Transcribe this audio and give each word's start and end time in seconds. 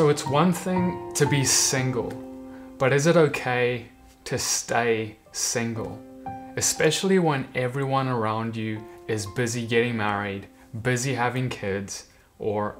So 0.00 0.08
it's 0.08 0.26
one 0.26 0.54
thing 0.54 1.12
to 1.12 1.26
be 1.26 1.44
single, 1.44 2.08
but 2.78 2.90
is 2.90 3.06
it 3.06 3.18
okay 3.18 3.84
to 4.24 4.38
stay 4.38 5.16
single? 5.32 6.00
Especially 6.56 7.18
when 7.18 7.46
everyone 7.54 8.08
around 8.08 8.56
you 8.56 8.82
is 9.08 9.26
busy 9.26 9.66
getting 9.66 9.98
married, 9.98 10.46
busy 10.80 11.12
having 11.12 11.50
kids, 11.50 12.06
or 12.38 12.76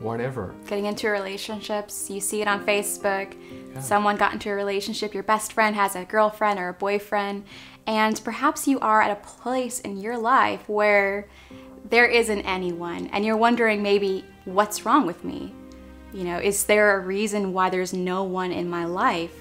whatever. 0.00 0.52
Getting 0.66 0.86
into 0.86 1.08
relationships, 1.10 2.10
you 2.10 2.20
see 2.20 2.42
it 2.42 2.48
on 2.48 2.66
Facebook. 2.66 3.36
Someone 3.80 4.16
got 4.16 4.32
into 4.32 4.50
a 4.50 4.54
relationship, 4.54 5.14
your 5.14 5.22
best 5.22 5.52
friend 5.52 5.76
has 5.76 5.94
a 5.94 6.04
girlfriend 6.04 6.58
or 6.58 6.70
a 6.70 6.74
boyfriend, 6.74 7.44
and 7.86 8.20
perhaps 8.24 8.66
you 8.66 8.80
are 8.80 9.00
at 9.00 9.12
a 9.12 9.20
place 9.22 9.78
in 9.78 9.96
your 9.96 10.18
life 10.18 10.68
where 10.68 11.28
there 11.88 12.06
isn't 12.06 12.40
anyone, 12.40 13.06
and 13.12 13.24
you're 13.24 13.36
wondering 13.36 13.80
maybe 13.80 14.24
what's 14.44 14.84
wrong 14.84 15.06
with 15.06 15.22
me? 15.22 15.54
You 16.14 16.22
know, 16.22 16.38
is 16.38 16.64
there 16.64 16.96
a 16.96 17.00
reason 17.00 17.52
why 17.52 17.70
there's 17.70 17.92
no 17.92 18.22
one 18.22 18.52
in 18.52 18.70
my 18.70 18.84
life? 18.84 19.34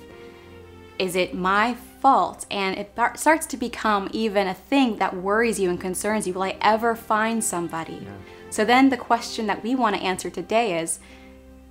Is 0.97 1.15
it 1.15 1.35
my 1.35 1.75
fault? 2.01 2.47
And 2.49 2.75
it 2.75 2.91
starts 3.15 3.45
to 3.45 3.57
become 3.57 4.09
even 4.11 4.47
a 4.47 4.55
thing 4.55 4.97
that 4.97 5.15
worries 5.15 5.59
you 5.59 5.69
and 5.69 5.79
concerns 5.79 6.25
you. 6.25 6.33
Will 6.33 6.41
I 6.41 6.57
ever 6.61 6.95
find 6.95 7.43
somebody? 7.43 8.07
So 8.49 8.65
then 8.65 8.89
the 8.89 8.97
question 8.97 9.45
that 9.45 9.63
we 9.63 9.75
want 9.75 9.95
to 9.95 10.01
answer 10.01 10.31
today 10.31 10.79
is 10.79 10.99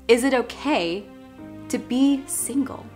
Is 0.06 0.22
it 0.22 0.34
okay 0.34 1.04
to 1.68 1.78
be 1.78 2.22
single? 2.26 2.86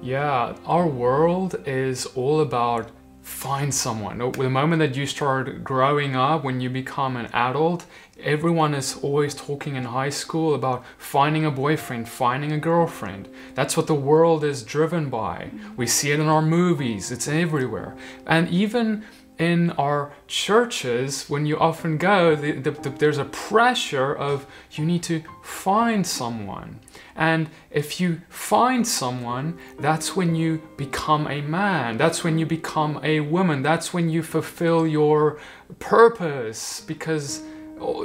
Yeah, 0.00 0.54
our 0.64 0.86
world 0.86 1.56
is 1.66 2.06
all 2.06 2.40
about 2.40 2.90
find 3.22 3.72
someone. 3.72 4.18
The 4.18 4.50
moment 4.50 4.80
that 4.80 4.96
you 4.96 5.06
start 5.06 5.62
growing 5.62 6.16
up, 6.16 6.42
when 6.44 6.60
you 6.60 6.68
become 6.68 7.16
an 7.16 7.26
adult, 7.32 7.86
everyone 8.20 8.74
is 8.74 8.96
always 9.02 9.34
talking 9.34 9.76
in 9.76 9.84
high 9.84 10.10
school 10.10 10.54
about 10.54 10.84
finding 10.98 11.44
a 11.44 11.50
boyfriend, 11.50 12.08
finding 12.08 12.52
a 12.52 12.58
girlfriend. 12.58 13.28
That's 13.54 13.76
what 13.76 13.86
the 13.86 13.94
world 13.94 14.42
is 14.42 14.62
driven 14.62 15.08
by. 15.08 15.50
We 15.76 15.86
see 15.86 16.10
it 16.10 16.20
in 16.20 16.26
our 16.26 16.42
movies, 16.42 17.12
it's 17.12 17.28
everywhere. 17.28 17.96
And 18.26 18.48
even 18.48 19.04
in 19.42 19.72
our 19.72 20.12
churches, 20.28 21.28
when 21.28 21.46
you 21.46 21.58
often 21.58 21.98
go, 21.98 22.36
the, 22.36 22.52
the, 22.52 22.70
the, 22.70 22.90
there's 22.90 23.18
a 23.18 23.24
pressure 23.24 24.14
of 24.14 24.46
you 24.70 24.84
need 24.84 25.02
to 25.02 25.20
find 25.42 26.06
someone. 26.06 26.78
And 27.16 27.50
if 27.70 28.00
you 28.00 28.20
find 28.28 28.86
someone, 28.86 29.58
that's 29.80 30.14
when 30.14 30.36
you 30.36 30.62
become 30.76 31.26
a 31.26 31.40
man. 31.40 31.96
That's 31.96 32.22
when 32.22 32.38
you 32.38 32.46
become 32.46 33.00
a 33.02 33.18
woman. 33.18 33.62
That's 33.62 33.92
when 33.92 34.08
you 34.08 34.22
fulfill 34.22 34.86
your 34.86 35.40
purpose. 35.80 36.80
Because, 36.80 37.42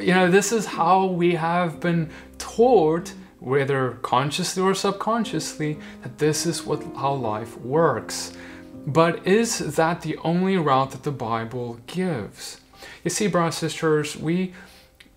you 0.08 0.14
know, 0.18 0.32
this 0.32 0.52
is 0.52 0.66
how 0.66 1.06
we 1.06 1.36
have 1.36 1.80
been 1.80 2.10
taught, 2.40 3.14
whether 3.40 4.00
consciously 4.02 4.64
or 4.64 4.74
subconsciously, 4.74 5.78
that 6.02 6.18
this 6.18 6.48
is 6.48 6.66
what 6.66 6.82
how 6.96 7.14
life 7.14 7.56
works. 7.60 8.34
But 8.88 9.28
is 9.28 9.76
that 9.76 10.02
the 10.02 10.16
only 10.20 10.56
route 10.56 10.92
that 10.92 11.04
the 11.04 11.12
Bible 11.12 11.82
gives? 11.88 12.62
You 13.04 13.10
see, 13.10 13.28
brothers 13.28 13.62
and 13.62 13.70
sisters, 13.70 14.16
we 14.16 14.54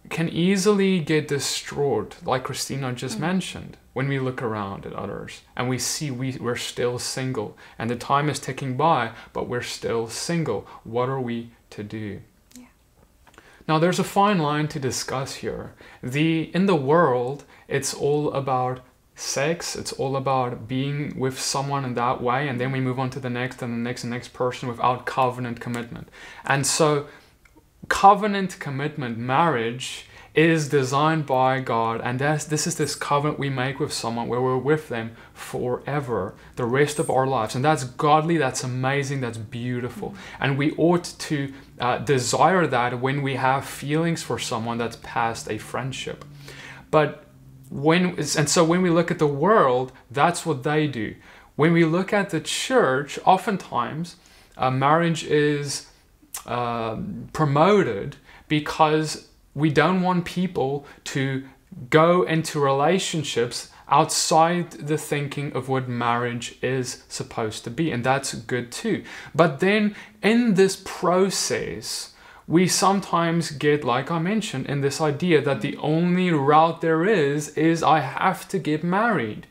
can 0.08 0.28
easily 0.28 0.98
get 0.98 1.28
destroyed, 1.28 2.16
like 2.25 2.42
Christina 2.42 2.92
just 2.92 3.14
mm-hmm. 3.14 3.26
mentioned, 3.26 3.76
when 3.92 4.09
we 4.09 4.19
look 4.19 4.42
around 4.42 4.86
at 4.86 4.92
others 4.92 5.42
and 5.56 5.69
we 5.69 5.78
see 5.78 6.10
we, 6.10 6.36
we're 6.41 6.56
still 6.56 6.98
single 6.98 7.56
and 7.78 7.88
the 7.88 7.94
time 7.94 8.28
is 8.28 8.41
ticking 8.41 8.76
by, 8.76 9.12
but 9.32 9.48
we're 9.48 9.62
still 9.62 10.09
single. 10.09 10.66
What 10.82 11.09
are 11.09 11.20
we 11.20 11.50
to 11.70 11.84
do? 11.84 12.22
Yeah. 12.56 12.64
Now, 13.69 13.78
there's 13.78 14.00
a 14.00 14.04
fine 14.04 14.38
line 14.38 14.66
to 14.69 14.80
discuss 14.80 15.36
here. 15.36 15.75
The 16.03 16.50
in 16.54 16.66
the 16.66 16.75
world, 16.75 17.44
it's 17.69 17.94
all 17.94 18.32
about 18.32 18.80
sex. 19.20 19.76
It's 19.76 19.92
all 19.92 20.16
about 20.16 20.66
being 20.66 21.19
with 21.19 21.38
someone 21.38 21.84
in 21.84 21.94
that 21.94 22.22
way, 22.22 22.48
and 22.48 22.60
then 22.60 22.72
we 22.72 22.81
move 22.81 22.98
on 22.98 23.10
to 23.10 23.20
the 23.20 23.31
next 23.31 23.62
and 23.62 23.72
the 23.72 23.78
next 23.78 24.04
and 24.04 24.10
next 24.10 24.32
person 24.32 24.69
without 24.69 25.06
covenant 25.06 25.60
commitment. 25.60 26.08
And 26.44 26.66
so, 26.66 27.06
covenant 27.88 28.59
commitment, 28.59 29.19
marriage, 29.19 30.06
is 30.34 30.69
designed 30.69 31.26
by 31.26 31.60
God, 31.60 32.00
and 32.03 32.20
that's, 32.20 32.44
this 32.44 32.66
is 32.66 32.76
this 32.76 32.94
covenant 32.94 33.38
we 33.38 33.50
make 33.50 33.80
with 33.80 33.92
someone 33.92 34.28
where 34.28 34.41
we're 34.41 34.56
with 34.56 34.88
them 34.88 35.16
forever, 35.34 36.34
the 36.54 36.64
rest 36.64 37.00
of 37.00 37.10
our 37.10 37.26
lives. 37.26 37.56
And 37.56 37.64
that's 37.64 37.82
godly, 37.82 38.36
that's 38.36 38.62
amazing, 38.62 39.20
that's 39.20 39.38
beautiful. 39.38 40.14
And 40.38 40.56
we 40.56 40.72
ought 40.76 41.04
to 41.04 41.53
uh, 41.80 41.98
desire 41.98 42.66
that 42.69 43.00
when 43.00 43.22
we 43.22 43.34
have 43.34 43.64
feelings 43.64 44.22
for 44.22 44.38
someone 44.38 44.78
that's 44.78 44.97
past 45.03 45.50
a 45.50 45.59
friendship. 45.59 46.25
But 46.92 47.25
when 47.70 48.19
and 48.19 48.48
so 48.48 48.64
when 48.64 48.82
we 48.82 48.91
look 48.91 49.10
at 49.10 49.19
the 49.19 49.26
world, 49.26 49.92
that's 50.10 50.44
what 50.44 50.64
they 50.64 50.86
do. 50.86 51.14
When 51.56 51.72
we 51.72 51.84
look 51.84 52.12
at 52.12 52.31
the 52.31 52.41
church, 52.41 53.19
oftentimes 53.25 54.16
uh, 54.56 54.70
marriage 54.70 55.25
is 55.25 55.86
uh, 56.47 56.97
promoted 57.32 58.16
because 58.48 59.28
we 59.54 59.70
don't 59.70 60.03
want 60.03 60.25
people 60.25 60.86
to 61.04 61.44
go 61.88 62.22
into 62.22 62.59
relationships 62.59 63.70
outside 63.88 64.70
the 64.72 64.97
thinking 64.98 65.53
of 65.53 65.69
what 65.69 65.88
marriage 65.88 66.56
is 66.62 67.04
supposed 67.09 67.64
to 67.64 67.70
be, 67.70 67.91
and 67.91 68.04
that's 68.04 68.34
good 68.34 68.70
too. 68.70 69.04
But 69.34 69.60
then 69.60 69.94
in 70.22 70.54
this 70.54 70.80
process, 70.84 72.12
we 72.50 72.66
sometimes 72.66 73.53
get, 73.53 73.84
like 73.84 74.11
I 74.11 74.19
mentioned, 74.19 74.66
in 74.66 74.81
this 74.81 75.00
idea 75.00 75.41
that 75.41 75.61
the 75.61 75.77
only 75.77 76.33
route 76.33 76.81
there 76.81 77.06
is 77.06 77.50
is 77.50 77.81
I 77.81 78.00
have 78.00 78.49
to 78.49 78.59
get 78.59 78.83
married. 78.83 79.47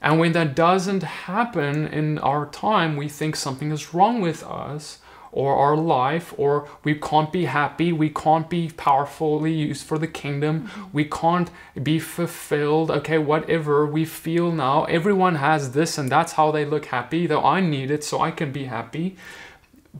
And 0.00 0.20
when 0.20 0.30
that 0.32 0.54
doesn't 0.54 1.02
happen 1.02 1.88
in 1.88 2.18
our 2.18 2.46
time, 2.46 2.96
we 2.96 3.08
think 3.08 3.34
something 3.34 3.72
is 3.72 3.92
wrong 3.92 4.20
with 4.20 4.44
us 4.44 5.00
or 5.32 5.56
our 5.56 5.76
life, 5.76 6.32
or 6.38 6.68
we 6.84 6.94
can't 6.94 7.32
be 7.32 7.46
happy, 7.46 7.92
we 7.92 8.08
can't 8.08 8.48
be 8.48 8.70
powerfully 8.76 9.52
used 9.52 9.84
for 9.84 9.98
the 9.98 10.06
kingdom, 10.06 10.70
we 10.92 11.04
can't 11.04 11.50
be 11.82 11.98
fulfilled. 11.98 12.88
Okay, 12.88 13.18
whatever 13.18 13.84
we 13.84 14.04
feel 14.04 14.52
now, 14.52 14.84
everyone 14.84 15.34
has 15.34 15.72
this, 15.72 15.98
and 15.98 16.08
that's 16.08 16.34
how 16.34 16.52
they 16.52 16.64
look 16.64 16.86
happy, 16.86 17.26
though 17.26 17.44
I 17.44 17.60
need 17.60 17.90
it 17.90 18.04
so 18.04 18.20
I 18.20 18.30
can 18.30 18.52
be 18.52 18.66
happy. 18.66 19.16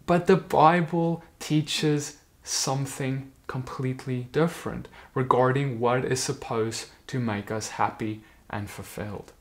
But 0.07 0.27
the 0.27 0.37
Bible 0.37 1.25
teaches 1.47 2.17
something 2.43 3.31
completely 3.47 4.27
different 4.33 4.89
regarding 5.15 5.79
what 5.79 6.05
is 6.05 6.21
supposed 6.21 6.87
to 7.07 7.21
make 7.21 7.53
us 7.53 7.69
happy 7.83 8.21
and 8.51 8.69
fulfilled. 8.69 9.33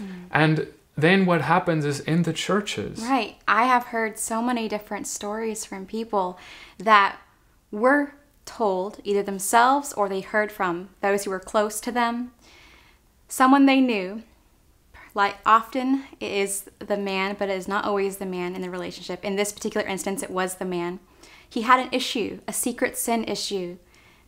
Mm. 0.00 0.06
And 0.30 0.68
then 0.96 1.26
what 1.26 1.42
happens 1.42 1.84
is 1.84 2.00
in 2.00 2.22
the 2.22 2.32
churches. 2.32 3.02
Right. 3.02 3.36
I 3.46 3.66
have 3.66 3.88
heard 3.88 4.18
so 4.18 4.40
many 4.40 4.68
different 4.68 5.06
stories 5.06 5.66
from 5.66 5.84
people 5.84 6.38
that 6.78 7.18
were 7.70 8.14
told, 8.46 8.98
either 9.04 9.22
themselves 9.22 9.92
or 9.92 10.08
they 10.08 10.22
heard 10.22 10.50
from 10.50 10.88
those 11.02 11.24
who 11.24 11.30
were 11.30 11.40
close 11.40 11.78
to 11.82 11.92
them, 11.92 12.32
someone 13.28 13.66
they 13.66 13.82
knew 13.82 14.22
like 15.14 15.36
often 15.44 16.04
it 16.20 16.30
is 16.30 16.70
the 16.78 16.96
man, 16.96 17.36
but 17.38 17.50
it 17.50 17.56
is 17.58 17.68
not 17.68 17.84
always 17.84 18.16
the 18.16 18.24
man 18.24 18.54
in 18.54 18.62
the 18.62 18.70
relationship. 18.70 19.24
In 19.24 19.36
this 19.36 19.52
particular 19.52 19.86
instance, 19.86 20.22
it 20.22 20.30
was 20.30 20.54
the 20.54 20.64
man. 20.64 21.00
He 21.48 21.62
had 21.62 21.80
an 21.80 21.88
issue, 21.92 22.40
a 22.46 22.52
secret 22.52 22.96
sin 22.96 23.24
issue 23.24 23.78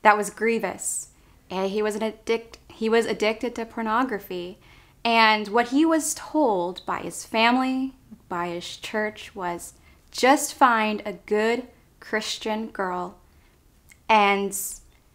that 0.03 0.17
was 0.17 0.31
grievous. 0.31 1.09
And 1.51 1.71
he 1.71 1.83
was 1.83 1.97
an 1.97 2.03
addict 2.03 2.59
he 2.69 2.89
was 2.89 3.05
addicted 3.05 3.55
to 3.57 3.67
pornography. 3.67 4.59
And 5.05 5.49
what 5.49 5.69
he 5.69 5.85
was 5.85 6.15
told 6.15 6.85
by 6.87 7.01
his 7.01 7.27
family, 7.27 7.95
by 8.29 8.49
his 8.49 8.77
church 8.77 9.35
was 9.35 9.75
just 10.11 10.55
find 10.55 11.03
a 11.05 11.13
good 11.13 11.67
Christian 12.01 12.69
girl 12.69 13.19
and 14.09 14.57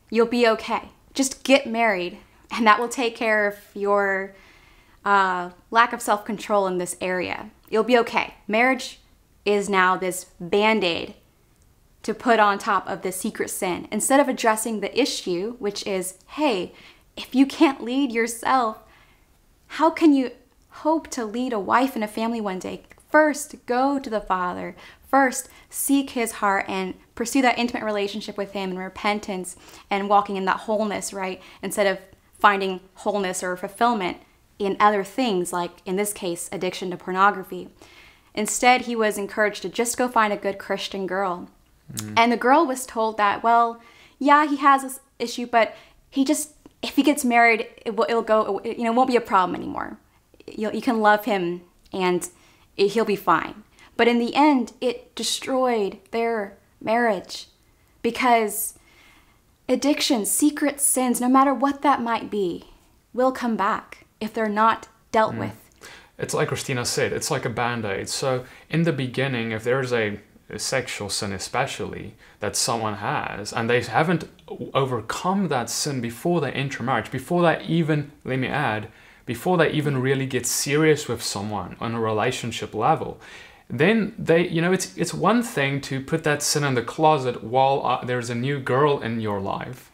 you'll 0.09 0.27
be 0.27 0.47
okay. 0.47 0.89
Just 1.13 1.43
get 1.43 1.67
married 1.67 2.17
and 2.51 2.65
that 2.67 2.79
will 2.79 2.89
take 2.89 3.15
care 3.15 3.47
of 3.47 3.57
your 3.73 4.35
uh, 5.03 5.49
lack 5.71 5.93
of 5.93 6.01
self 6.01 6.25
control 6.25 6.67
in 6.67 6.77
this 6.77 6.95
area. 7.01 7.49
You'll 7.69 7.83
be 7.83 7.97
okay. 7.99 8.35
Marriage 8.47 8.99
is 9.43 9.69
now 9.69 9.97
this 9.97 10.25
band 10.39 10.83
aid 10.83 11.15
to 12.05 12.13
put 12.13 12.39
on 12.39 12.59
top 12.59 12.87
of 12.87 13.01
the 13.01 13.11
secret 13.11 13.49
sin 13.49 13.87
instead 13.91 14.19
of 14.19 14.29
addressing 14.29 14.79
the 14.79 14.99
issue, 14.99 15.55
which 15.57 15.85
is 15.87 16.19
hey, 16.27 16.71
if 17.17 17.33
you 17.33 17.47
can't 17.47 17.83
lead 17.83 18.11
yourself, 18.11 18.83
how 19.65 19.89
can 19.89 20.13
you 20.13 20.29
hope 20.69 21.07
to 21.09 21.25
lead 21.25 21.51
a 21.51 21.59
wife 21.59 21.95
and 21.95 22.03
a 22.03 22.07
family 22.07 22.39
one 22.39 22.59
day? 22.59 22.83
First, 23.09 23.55
go 23.65 23.97
to 23.97 24.07
the 24.07 24.21
Father. 24.21 24.75
First, 25.09 25.49
seek 25.67 26.11
His 26.11 26.33
heart 26.33 26.65
and 26.67 26.93
pursue 27.15 27.41
that 27.41 27.57
intimate 27.57 27.83
relationship 27.83 28.37
with 28.37 28.51
Him 28.51 28.69
and 28.69 28.77
repentance 28.77 29.55
and 29.89 30.07
walking 30.07 30.35
in 30.35 30.45
that 30.45 30.61
wholeness, 30.61 31.11
right? 31.11 31.41
Instead 31.63 31.87
of 31.87 31.97
finding 32.37 32.81
wholeness 32.93 33.41
or 33.41 33.57
fulfillment 33.57 34.17
in 34.59 34.77
other 34.79 35.03
things, 35.03 35.51
like 35.51 35.81
in 35.85 35.95
this 35.95 36.13
case, 36.13 36.49
addiction 36.51 36.91
to 36.91 36.97
pornography. 36.97 37.69
Instead, 38.35 38.81
he 38.81 38.95
was 38.95 39.17
encouraged 39.17 39.63
to 39.63 39.69
just 39.69 39.97
go 39.97 40.07
find 40.07 40.31
a 40.31 40.37
good 40.37 40.59
Christian 40.59 41.07
girl. 41.07 41.49
Mm. 41.93 42.13
And 42.17 42.31
the 42.31 42.37
girl 42.37 42.65
was 42.65 42.85
told 42.85 43.17
that, 43.17 43.43
well, 43.43 43.79
yeah, 44.19 44.47
he 44.47 44.57
has 44.57 44.83
this 44.83 44.99
issue, 45.19 45.45
but 45.45 45.75
he 46.09 46.25
just 46.25 46.51
if 46.81 46.95
he 46.95 47.03
gets 47.03 47.25
married, 47.25 47.67
it 47.85 47.95
will, 47.95 48.05
it'll 48.07 48.21
go, 48.21 48.61
you 48.63 48.83
know, 48.83 48.91
it 48.91 48.95
won't 48.95 49.09
be 49.09 49.15
a 49.15 49.21
problem 49.21 49.55
anymore. 49.55 49.97
You'll, 50.47 50.73
you 50.73 50.81
can 50.81 50.99
love 50.99 51.25
him 51.25 51.61
and 51.91 52.29
it, 52.77 52.89
he'll 52.89 53.05
be 53.05 53.15
fine. 53.15 53.63
But 53.97 54.07
in 54.07 54.19
the 54.19 54.35
end, 54.35 54.73
it 54.81 55.15
destroyed 55.15 55.97
their 56.11 56.57
marriage 56.81 57.47
because 58.01 58.77
addiction, 59.67 60.25
secret 60.25 60.79
sins, 60.79 61.19
no 61.19 61.29
matter 61.29 61.53
what 61.53 61.81
that 61.81 62.01
might 62.01 62.29
be, 62.29 62.65
will 63.13 63.31
come 63.31 63.55
back 63.55 64.05
if 64.19 64.33
they're 64.33 64.49
not 64.49 64.87
dealt 65.11 65.33
Mm. 65.33 65.39
with. 65.39 65.89
It's 66.17 66.33
like 66.33 66.47
Christina 66.49 66.85
said, 66.85 67.11
it's 67.13 67.31
like 67.31 67.45
a 67.45 67.49
band 67.49 67.83
aid. 67.83 68.07
So, 68.07 68.45
in 68.69 68.83
the 68.83 68.93
beginning, 68.93 69.51
if 69.51 69.63
there's 69.65 69.91
a 69.91 70.19
sexual 70.57 71.09
sin, 71.09 71.33
especially 71.33 72.15
that 72.39 72.55
someone 72.55 72.95
has, 72.95 73.51
and 73.51 73.69
they 73.69 73.81
haven't 73.81 74.29
overcome 74.73 75.47
that 75.47 75.69
sin 75.69 76.01
before 76.01 76.39
they 76.41 76.51
enter 76.51 76.83
marriage, 76.83 77.11
before 77.11 77.41
they 77.41 77.63
even, 77.63 78.11
let 78.23 78.39
me 78.39 78.47
add, 78.47 78.89
before 79.25 79.57
they 79.57 79.71
even 79.71 79.97
really 79.97 80.25
get 80.25 80.45
serious 80.45 81.07
with 81.07 81.23
someone 81.23 81.75
on 81.79 81.95
a 81.95 81.99
relationship 81.99 82.73
level, 82.73 83.19
then 83.69 84.13
they, 84.19 84.47
you 84.47 84.61
know, 84.61 84.71
it's 84.71 84.95
it's 84.95 85.13
one 85.13 85.41
thing 85.41 85.81
to 85.81 85.99
put 85.99 86.23
that 86.23 86.43
sin 86.43 86.63
in 86.63 86.75
the 86.75 86.83
closet 86.83 87.43
while 87.43 87.83
uh, 87.83 88.05
there's 88.05 88.29
a 88.29 88.35
new 88.35 88.59
girl 88.59 88.99
in 89.01 89.19
your 89.19 89.41
life. 89.41 89.91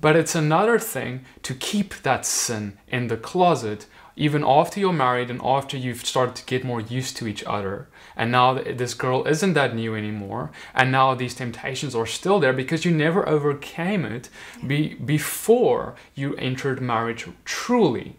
But 0.00 0.16
it's 0.16 0.34
another 0.34 0.78
thing 0.78 1.24
to 1.42 1.54
keep 1.54 2.02
that 2.02 2.26
sin 2.26 2.78
in 2.88 3.08
the 3.08 3.16
closet 3.16 3.86
even 4.16 4.44
after 4.44 4.80
you're 4.80 4.92
married 4.92 5.30
and 5.30 5.40
after 5.42 5.76
you've 5.76 6.04
started 6.06 6.36
to 6.36 6.44
get 6.44 6.64
more 6.64 6.80
used 6.80 7.16
to 7.16 7.26
each 7.26 7.44
other. 7.44 7.88
And 8.16 8.30
now 8.30 8.54
this 8.54 8.94
girl 8.94 9.26
isn't 9.26 9.54
that 9.54 9.74
new 9.74 9.96
anymore. 9.96 10.50
And 10.74 10.92
now 10.92 11.14
these 11.14 11.34
temptations 11.34 11.94
are 11.94 12.06
still 12.06 12.38
there 12.38 12.52
because 12.52 12.84
you 12.84 12.92
never 12.92 13.28
overcame 13.28 14.04
it 14.04 14.28
be- 14.64 14.94
before 14.94 15.96
you 16.14 16.36
entered 16.36 16.80
marriage 16.80 17.26
truly. 17.44 18.16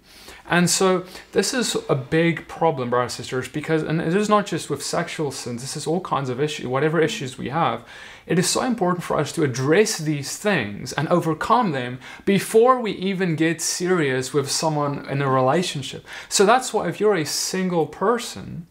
And 0.48 0.70
so 0.70 1.06
this 1.32 1.54
is 1.54 1.76
a 1.90 1.96
big 1.96 2.48
problem, 2.48 2.92
brothers 2.92 3.14
and 3.14 3.26
sisters, 3.26 3.48
because 3.48 3.82
and 3.82 4.00
it 4.00 4.16
is 4.16 4.30
not 4.30 4.46
just 4.46 4.70
with 4.70 4.84
sexual 4.84 5.32
sins, 5.32 5.62
this 5.62 5.76
is 5.76 5.88
all 5.88 6.02
kinds 6.02 6.30
of 6.30 6.40
issues, 6.40 6.68
whatever 6.68 7.02
issues 7.02 7.38
we 7.38 7.50
have. 7.50 7.84
It 8.28 8.38
is 8.38 8.48
so 8.48 8.62
important 8.62 9.04
for 9.04 9.18
us 9.18 9.32
to 9.34 9.44
address 9.44 9.98
these 9.98 10.38
things 10.38 10.94
and 10.94 11.08
overcome 11.08 11.72
them 11.72 12.00
before 12.26 12.80
we 12.80 12.92
even 12.92 13.36
get 13.36 13.62
serious 13.62 14.34
with 14.34 14.50
someone 14.50 15.08
in 15.10 15.22
a 15.22 15.30
relationship. 15.30 16.06
So 16.30 16.46
that's 16.46 16.74
why 16.74 16.90
if 16.90 17.00
you're 17.00 17.16
a 17.16 17.26
single 17.26 17.88
person, 17.88 18.68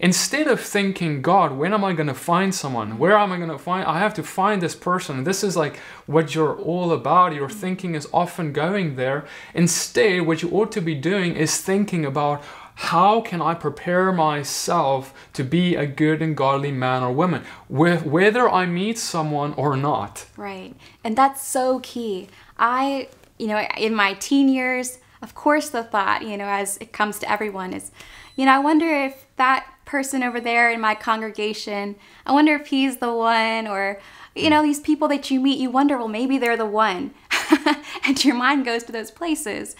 Instead 0.00 0.46
of 0.46 0.60
thinking, 0.60 1.22
God, 1.22 1.52
when 1.52 1.74
am 1.74 1.84
I 1.84 1.92
going 1.92 2.06
to 2.06 2.14
find 2.14 2.54
someone? 2.54 2.98
Where 2.98 3.16
am 3.16 3.32
I 3.32 3.36
going 3.36 3.48
to 3.48 3.58
find? 3.58 3.84
I 3.84 3.98
have 3.98 4.14
to 4.14 4.22
find 4.22 4.62
this 4.62 4.76
person. 4.76 5.24
This 5.24 5.42
is 5.42 5.56
like 5.56 5.78
what 6.06 6.34
you're 6.34 6.56
all 6.56 6.92
about. 6.92 7.34
Your 7.34 7.48
thinking 7.48 7.96
is 7.96 8.08
often 8.12 8.52
going 8.52 8.94
there. 8.94 9.26
Instead, 9.54 10.22
what 10.22 10.40
you 10.40 10.50
ought 10.50 10.70
to 10.72 10.80
be 10.80 10.94
doing 10.94 11.34
is 11.34 11.60
thinking 11.60 12.04
about 12.04 12.44
how 12.76 13.20
can 13.20 13.42
I 13.42 13.54
prepare 13.54 14.12
myself 14.12 15.12
to 15.32 15.42
be 15.42 15.74
a 15.74 15.84
good 15.84 16.22
and 16.22 16.36
godly 16.36 16.70
man 16.70 17.02
or 17.02 17.12
woman, 17.12 17.42
whether 17.68 18.48
I 18.48 18.66
meet 18.66 18.98
someone 18.98 19.52
or 19.54 19.76
not. 19.76 20.26
Right. 20.36 20.76
And 21.02 21.18
that's 21.18 21.44
so 21.44 21.80
key. 21.80 22.28
I, 22.56 23.08
you 23.36 23.48
know, 23.48 23.66
in 23.76 23.96
my 23.96 24.14
teen 24.14 24.48
years, 24.48 24.98
of 25.22 25.34
course, 25.34 25.70
the 25.70 25.82
thought, 25.82 26.22
you 26.22 26.36
know, 26.36 26.46
as 26.46 26.76
it 26.76 26.92
comes 26.92 27.18
to 27.18 27.28
everyone 27.28 27.74
is, 27.74 27.90
you 28.36 28.44
know, 28.44 28.52
I 28.52 28.60
wonder 28.60 28.86
if 28.86 29.26
that 29.34 29.66
person 29.88 30.22
over 30.22 30.38
there 30.38 30.70
in 30.70 30.80
my 30.80 30.94
congregation, 30.94 31.96
I 32.26 32.32
wonder 32.32 32.54
if 32.54 32.66
he's 32.66 32.98
the 32.98 33.12
one, 33.12 33.66
or, 33.66 33.98
you 34.36 34.50
know, 34.50 34.62
these 34.62 34.80
people 34.80 35.08
that 35.08 35.30
you 35.30 35.40
meet, 35.40 35.58
you 35.58 35.70
wonder, 35.70 35.96
well, 35.96 36.08
maybe 36.08 36.36
they're 36.36 36.58
the 36.58 36.66
one. 36.66 37.14
and 38.04 38.22
your 38.22 38.34
mind 38.34 38.66
goes 38.66 38.84
to 38.84 38.92
those 38.92 39.10
places. 39.10 39.74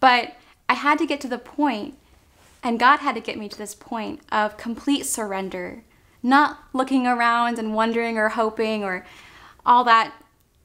But 0.00 0.34
I 0.68 0.74
had 0.74 0.98
to 0.98 1.06
get 1.06 1.20
to 1.20 1.28
the 1.28 1.38
point, 1.38 1.94
and 2.62 2.80
God 2.80 3.00
had 3.00 3.14
to 3.14 3.20
get 3.20 3.38
me 3.38 3.48
to 3.50 3.58
this 3.58 3.74
point 3.74 4.20
of 4.32 4.56
complete 4.56 5.04
surrender, 5.04 5.84
not 6.22 6.58
looking 6.72 7.06
around 7.06 7.58
and 7.58 7.74
wondering 7.74 8.16
or 8.16 8.30
hoping 8.30 8.82
or 8.82 9.04
all 9.66 9.84
that 9.84 10.14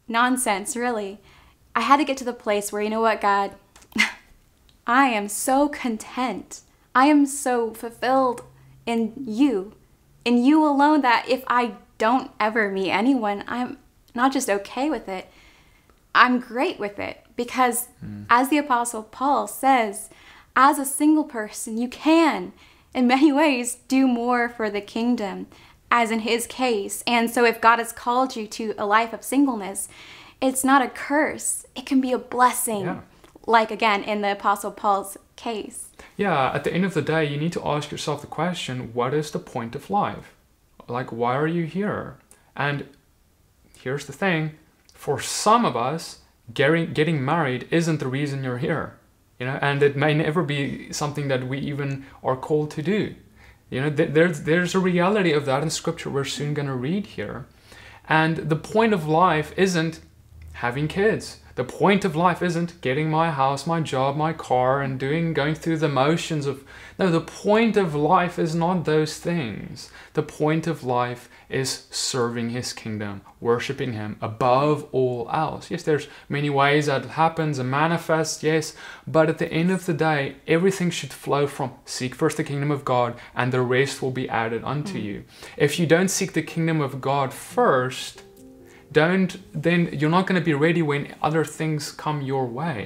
nonsense, 0.07 0.75
really. 0.77 1.19
I 1.75 1.81
had 1.81 1.97
to 1.97 2.05
get 2.05 2.15
to 2.17 2.23
the 2.23 2.33
place 2.33 2.71
where, 2.71 2.81
you 2.81 2.89
know 2.89 3.01
what, 3.01 3.19
God, 3.19 3.55
I 4.87 5.07
am 5.07 5.27
so 5.27 5.67
content. 5.67 6.61
I 6.95 7.07
am 7.07 7.25
so 7.25 7.73
fulfilled 7.73 8.43
in 8.85 9.13
you, 9.17 9.73
in 10.23 10.43
you 10.43 10.65
alone, 10.65 11.01
that 11.01 11.27
if 11.27 11.43
I 11.47 11.73
don't 11.97 12.31
ever 12.39 12.69
meet 12.69 12.91
anyone, 12.91 13.43
I'm 13.47 13.77
not 14.13 14.33
just 14.33 14.49
okay 14.49 14.89
with 14.89 15.07
it, 15.07 15.29
I'm 16.13 16.39
great 16.39 16.79
with 16.79 16.99
it. 16.99 17.21
Because, 17.35 17.89
hmm. 17.99 18.23
as 18.29 18.49
the 18.49 18.57
Apostle 18.57 19.03
Paul 19.03 19.47
says, 19.47 20.09
as 20.55 20.79
a 20.79 20.85
single 20.85 21.25
person, 21.25 21.77
you 21.77 21.89
can, 21.89 22.53
in 22.93 23.07
many 23.07 23.31
ways, 23.31 23.79
do 23.89 24.07
more 24.07 24.47
for 24.47 24.69
the 24.69 24.79
kingdom, 24.79 25.47
as 25.91 26.11
in 26.11 26.19
his 26.19 26.47
case. 26.47 27.03
And 27.05 27.29
so, 27.29 27.43
if 27.43 27.59
God 27.59 27.79
has 27.79 27.91
called 27.91 28.37
you 28.37 28.47
to 28.47 28.73
a 28.77 28.85
life 28.85 29.11
of 29.11 29.23
singleness, 29.23 29.89
it's 30.41 30.63
not 30.63 30.81
a 30.81 30.89
curse, 30.89 31.65
it 31.75 31.85
can 31.85 31.99
be 31.99 32.11
a 32.11 32.17
blessing. 32.17 32.81
Yeah. 32.81 33.01
Like 33.47 33.69
again 33.69 34.03
in 34.03 34.21
the 34.21 34.31
Apostle 34.31 34.71
Paul's 34.71 35.17
case. 35.35 35.89
Yeah, 36.17 36.51
at 36.51 36.63
the 36.63 36.73
end 36.73 36.85
of 36.85 36.93
the 36.93 37.01
day, 37.01 37.25
you 37.25 37.37
need 37.37 37.53
to 37.53 37.65
ask 37.65 37.91
yourself 37.91 38.21
the 38.21 38.27
question 38.27 38.93
what 38.93 39.13
is 39.13 39.31
the 39.31 39.39
point 39.39 39.75
of 39.75 39.89
life? 39.89 40.33
Like, 40.87 41.11
why 41.11 41.35
are 41.35 41.47
you 41.47 41.65
here? 41.65 42.17
And 42.55 42.87
here's 43.79 44.05
the 44.05 44.13
thing 44.13 44.57
for 44.93 45.19
some 45.19 45.65
of 45.65 45.75
us, 45.75 46.19
getting, 46.53 46.93
getting 46.93 47.23
married 47.23 47.67
isn't 47.69 47.99
the 47.99 48.07
reason 48.07 48.43
you're 48.43 48.57
here. 48.57 48.97
You 49.39 49.47
know, 49.47 49.59
and 49.61 49.83
it 49.83 49.97
may 49.97 50.13
never 50.13 50.43
be 50.43 50.93
something 50.93 51.27
that 51.27 51.47
we 51.47 51.59
even 51.59 52.05
are 52.23 52.37
called 52.37 52.71
to 52.71 52.81
do. 52.81 53.15
You 53.69 53.81
know, 53.81 53.89
th- 53.89 54.13
there's, 54.13 54.41
there's 54.43 54.73
a 54.73 54.79
reality 54.79 55.33
of 55.33 55.45
that 55.45 55.61
in 55.61 55.69
scripture 55.69 56.09
we're 56.09 56.23
soon 56.23 56.53
going 56.53 56.67
to 56.67 56.73
read 56.73 57.07
here. 57.07 57.45
And 58.07 58.37
the 58.37 58.55
point 58.55 58.93
of 58.93 59.07
life 59.07 59.53
isn't 59.57 59.99
having 60.53 60.87
kids. 60.87 61.39
The 61.55 61.63
point 61.63 62.03
of 62.03 62.17
life 62.17 62.41
isn't 62.41 62.81
getting 62.81 63.09
my 63.09 63.31
house, 63.31 63.65
my 63.65 63.79
job, 63.79 64.17
my 64.17 64.33
car, 64.33 64.81
and 64.81 64.99
doing 64.99 65.33
going 65.33 65.55
through 65.55 65.77
the 65.77 65.87
motions 65.87 66.45
of. 66.45 66.65
No, 66.99 67.09
the 67.09 67.21
point 67.21 67.77
of 67.77 67.95
life 67.95 68.37
is 68.37 68.53
not 68.53 68.83
those 68.83 69.17
things. 69.17 69.89
The 70.13 70.23
point 70.23 70.67
of 70.67 70.83
life 70.83 71.29
is 71.47 71.87
serving 71.91 72.49
His 72.49 72.73
kingdom, 72.73 73.21
worshiping 73.39 73.93
Him 73.93 74.17
above 74.21 74.87
all 74.91 75.29
else. 75.31 75.71
Yes, 75.71 75.83
there's 75.83 76.07
many 76.27 76.49
ways 76.49 76.87
that 76.87 77.05
it 77.05 77.11
happens 77.11 77.57
and 77.57 77.71
manifests. 77.71 78.43
Yes, 78.43 78.73
but 79.07 79.29
at 79.29 79.37
the 79.37 79.51
end 79.51 79.71
of 79.71 79.85
the 79.85 79.93
day, 79.93 80.35
everything 80.47 80.89
should 80.89 81.13
flow 81.13 81.47
from 81.47 81.71
seek 81.85 82.15
first 82.15 82.35
the 82.35 82.43
kingdom 82.43 82.71
of 82.71 82.83
God, 82.83 83.15
and 83.33 83.53
the 83.53 83.61
rest 83.61 84.01
will 84.01 84.11
be 84.11 84.27
added 84.27 84.61
unto 84.65 84.99
hmm. 84.99 85.05
you. 85.05 85.23
If 85.55 85.79
you 85.79 85.85
don't 85.85 86.09
seek 86.09 86.33
the 86.33 86.41
kingdom 86.41 86.81
of 86.81 86.99
God 86.99 87.33
first, 87.33 88.23
don't 89.01 89.31
then 89.65 89.79
you're 89.99 90.15
not 90.17 90.25
going 90.27 90.39
to 90.41 90.45
be 90.51 90.57
ready 90.67 90.81
when 90.81 91.01
other 91.27 91.43
things 91.59 91.91
come 91.91 92.21
your 92.21 92.45
way. 92.59 92.79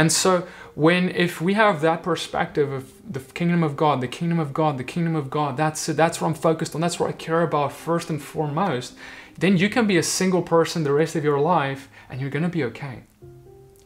And 0.00 0.12
so 0.12 0.46
when 0.74 1.02
if 1.26 1.40
we 1.40 1.52
have 1.54 1.80
that 1.80 2.02
perspective 2.10 2.68
of 2.78 2.84
the 3.16 3.20
kingdom 3.38 3.62
of 3.68 3.72
god 3.84 4.00
the 4.00 4.14
kingdom 4.18 4.38
of 4.38 4.52
god 4.52 4.78
the 4.78 4.90
kingdom 4.94 5.16
of 5.16 5.28
god 5.28 5.56
that's 5.56 5.88
it 5.88 5.96
that's 5.96 6.20
what 6.20 6.28
i'm 6.28 6.40
focused 6.48 6.76
on 6.76 6.80
that's 6.80 6.98
what 7.00 7.10
i 7.10 7.12
care 7.28 7.42
about 7.42 7.72
first 7.72 8.08
and 8.08 8.22
foremost 8.22 8.94
then 9.40 9.56
you 9.56 9.68
can 9.68 9.86
be 9.86 9.96
a 9.96 10.02
single 10.02 10.42
person 10.42 10.84
the 10.84 10.92
rest 10.92 11.16
of 11.16 11.24
your 11.24 11.40
life 11.40 11.88
and 12.08 12.20
you're 12.20 12.30
going 12.30 12.42
to 12.42 12.48
be 12.48 12.64
okay. 12.64 13.04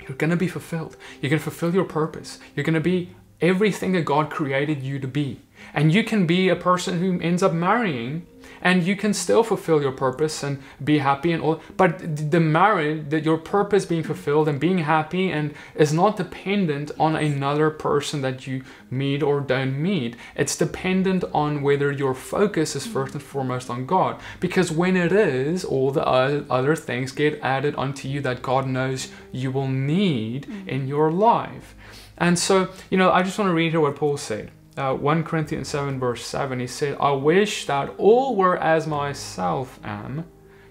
You're 0.01 0.17
going 0.17 0.31
to 0.31 0.37
be 0.37 0.49
fulfilled. 0.49 0.97
You're 1.21 1.31
going 1.31 1.39
to 1.39 1.45
fulfill 1.45 1.73
your 1.73 1.85
purpose. 1.85 2.39
You're 2.55 2.65
going 2.65 2.75
to 2.75 2.81
be 2.81 3.15
everything 3.41 3.93
that 3.93 4.05
god 4.05 4.31
created 4.31 4.83
you 4.83 4.99
to 4.99 5.09
be 5.09 5.41
and 5.73 5.93
you 5.93 6.05
can 6.05 6.27
be 6.27 6.49
a 6.49 6.57
person 6.57 6.99
who 6.99 7.21
ends 7.21 7.43
up 7.43 7.53
marrying 7.53 8.27
and 8.65 8.83
you 8.83 8.97
can 8.97 9.13
still 9.13 9.43
fulfill 9.43 9.81
your 9.81 9.93
purpose 9.93 10.43
and 10.43 10.61
be 10.83 10.99
happy 10.99 11.33
and 11.33 11.43
all 11.43 11.61
but 11.77 12.31
the 12.31 12.41
marriage 12.41 13.11
that 13.11 13.25
your 13.25 13.39
purpose 13.39 13.85
being 13.85 14.03
fulfilled 14.03 14.49
and 14.49 14.59
being 14.59 14.79
happy 14.79 15.31
and 15.31 15.55
is 15.75 15.93
not 15.93 16.17
dependent 16.17 16.91
on 16.99 17.15
another 17.15 17.71
person 17.71 18.23
that 18.23 18.47
you 18.47 18.65
meet 18.91 19.23
or 19.23 19.41
don't 19.41 19.81
meet. 19.81 20.17
It's 20.35 20.57
dependent 20.57 21.25
on 21.33 21.63
whether 21.63 21.93
your 21.93 22.15
focus 22.15 22.75
is 22.75 22.87
first 22.87 23.15
and 23.15 23.23
foremost 23.23 23.69
on 23.69 23.87
god. 23.87 24.21
Because 24.41 24.71
when 24.71 24.97
it 24.97 25.13
is 25.13 25.65
all 25.65 25.91
the 25.91 26.07
other 26.07 26.77
things 26.77 27.13
get 27.13 27.39
added 27.43 27.75
onto 27.75 28.09
you 28.09 28.21
that 28.23 28.43
god 28.43 28.67
knows 28.67 29.09
you 29.33 29.51
will 29.51 29.69
need 29.69 30.47
mm. 30.47 30.69
in 30.69 30.89
your 30.89 31.11
life. 31.13 31.75
And 32.17 32.39
so 32.39 32.71
you 32.91 32.97
know 32.97 33.11
i 33.11 33.23
just 33.23 33.39
want 33.39 33.49
to 33.49 33.55
read 33.55 33.73
here 33.73 33.81
what 33.81 33.97
paul 33.97 34.17
said 34.17 34.51
uh, 34.77 34.95
1 34.95 35.25
Corinthians 35.25 35.69
7, 35.69 35.99
verse 36.01 36.27
7, 36.27 36.59
he 36.61 36.67
said, 36.67 36.97
I 37.01 37.13
wish 37.13 37.67
that 37.67 37.95
all 37.97 38.35
were 38.35 38.57
as 38.57 38.87
myself 38.87 39.79
am. 39.85 40.25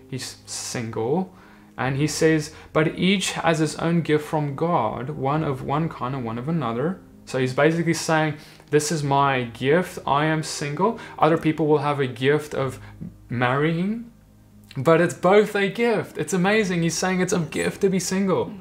He's 0.09 0.37
single. 0.45 1.33
And 1.77 1.97
he 1.97 2.07
says, 2.07 2.53
But 2.71 2.99
each 2.99 3.31
has 3.31 3.59
his 3.59 3.75
own 3.77 4.01
gift 4.01 4.25
from 4.25 4.55
God, 4.55 5.09
one 5.11 5.43
of 5.43 5.63
one 5.63 5.89
kind 5.89 6.15
and 6.15 6.25
one 6.25 6.37
of 6.37 6.47
another. 6.47 7.01
So 7.25 7.39
he's 7.39 7.53
basically 7.53 7.93
saying, 7.93 8.35
This 8.69 8.91
is 8.91 9.03
my 9.03 9.43
gift. 9.43 9.99
I 10.05 10.25
am 10.25 10.43
single. 10.43 10.99
Other 11.17 11.37
people 11.37 11.65
will 11.65 11.79
have 11.79 11.99
a 11.99 12.07
gift 12.07 12.53
of 12.53 12.79
marrying, 13.29 14.11
but 14.77 15.01
it's 15.01 15.15
both 15.15 15.55
a 15.55 15.69
gift. 15.69 16.17
It's 16.17 16.33
amazing. 16.33 16.83
He's 16.83 16.97
saying 16.97 17.21
it's 17.21 17.33
a 17.33 17.39
gift 17.39 17.81
to 17.81 17.89
be 17.89 17.99
single. 17.99 18.53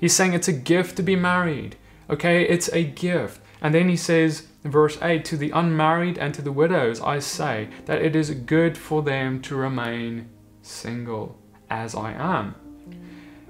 He's 0.00 0.14
saying 0.14 0.34
it's 0.34 0.48
a 0.48 0.52
gift 0.52 0.96
to 0.96 1.02
be 1.02 1.16
married. 1.16 1.76
Okay, 2.10 2.42
it's 2.42 2.68
a 2.72 2.84
gift. 2.84 3.40
And 3.60 3.74
then 3.74 3.88
he 3.88 3.96
says 3.96 4.47
verse 4.64 4.98
8 5.00 5.24
To 5.26 5.36
the 5.36 5.50
unmarried 5.50 6.18
and 6.18 6.34
to 6.34 6.42
the 6.42 6.52
widows, 6.52 7.00
I 7.00 7.18
say 7.18 7.68
that 7.86 8.02
it 8.02 8.16
is 8.16 8.30
good 8.30 8.76
for 8.76 9.02
them 9.02 9.40
to 9.42 9.56
remain 9.56 10.28
single, 10.62 11.38
as 11.70 11.94
I 11.94 12.12
am. 12.12 12.54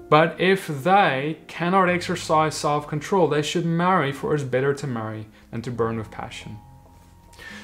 But 0.09 0.41
if 0.41 0.67
they 0.67 1.39
cannot 1.49 1.89
exercise 1.89 2.55
self 2.55 2.89
control, 2.89 3.29
they 3.29 3.43
should 3.43 3.67
marry, 3.67 4.13
for 4.13 4.33
it 4.33 4.41
is 4.41 4.45
better 4.45 4.75
to 4.75 4.87
marry 4.87 5.27
than 5.51 5.63
to 5.63 5.71
burn 5.71 5.99
with 5.99 6.11
passion. 6.11 6.59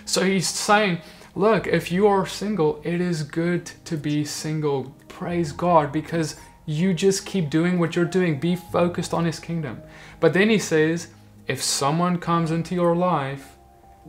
So 0.04 0.24
he's 0.24 0.48
saying, 0.48 1.00
Look, 1.36 1.66
if 1.66 1.90
you 1.90 2.06
are 2.06 2.26
single, 2.26 2.80
it 2.84 3.00
is 3.00 3.24
good 3.24 3.66
to 3.86 3.96
be 3.96 4.24
single. 4.24 4.94
Praise 5.08 5.50
God, 5.50 5.90
because 5.90 6.36
you 6.66 6.94
just 6.94 7.26
keep 7.26 7.50
doing 7.50 7.78
what 7.78 7.96
you're 7.96 8.04
doing. 8.04 8.38
Be 8.38 8.54
focused 8.54 9.12
on 9.12 9.24
His 9.24 9.40
kingdom. 9.40 9.82
But 10.20 10.32
then 10.32 10.48
he 10.48 10.58
says, 10.58 11.08
if 11.46 11.62
someone 11.62 12.18
comes 12.18 12.50
into 12.50 12.74
your 12.74 12.96
life, 12.96 13.56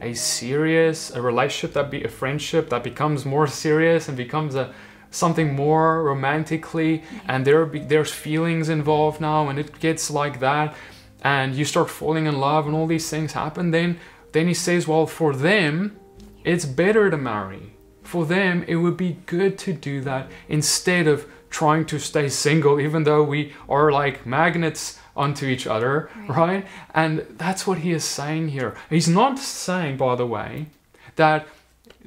a 0.01 0.13
serious, 0.13 1.11
a 1.11 1.21
relationship 1.21 1.73
that 1.73 1.89
be 1.89 2.03
a 2.03 2.09
friendship 2.09 2.69
that 2.69 2.83
becomes 2.83 3.25
more 3.25 3.47
serious 3.47 4.07
and 4.07 4.17
becomes 4.17 4.55
a 4.55 4.73
something 5.11 5.55
more 5.55 6.03
romantically, 6.03 7.03
and 7.27 7.45
there 7.45 7.65
be, 7.65 7.79
there's 7.79 8.11
feelings 8.11 8.67
involved 8.67 9.21
now, 9.21 9.47
and 9.47 9.57
it 9.57 9.79
gets 9.79 10.11
like 10.11 10.39
that, 10.41 10.75
and 11.23 11.55
you 11.55 11.63
start 11.63 11.89
falling 11.89 12.25
in 12.25 12.37
love, 12.37 12.65
and 12.65 12.75
all 12.75 12.85
these 12.85 13.09
things 13.09 13.31
happen. 13.31 13.71
Then, 13.71 13.97
then 14.33 14.47
he 14.47 14.53
says, 14.53 14.87
well, 14.87 15.07
for 15.07 15.33
them, 15.33 15.97
it's 16.43 16.65
better 16.65 17.09
to 17.09 17.17
marry. 17.17 17.73
For 18.03 18.25
them, 18.25 18.65
it 18.67 18.75
would 18.75 18.97
be 18.97 19.19
good 19.25 19.57
to 19.59 19.73
do 19.73 20.01
that 20.01 20.29
instead 20.49 21.07
of 21.07 21.25
trying 21.49 21.85
to 21.85 21.97
stay 21.97 22.27
single, 22.27 22.79
even 22.79 23.03
though 23.03 23.23
we 23.23 23.53
are 23.69 23.91
like 23.91 24.25
magnets 24.25 24.99
onto 25.15 25.45
each 25.45 25.65
other, 25.65 26.09
right. 26.15 26.29
right? 26.29 26.67
And 26.93 27.25
that's 27.37 27.65
what 27.65 27.79
he 27.79 27.91
is 27.91 28.03
saying 28.03 28.49
here. 28.49 28.75
He's 28.89 29.07
not 29.07 29.39
saying, 29.39 29.97
by 29.97 30.15
the 30.15 30.25
way, 30.25 30.67
that 31.15 31.47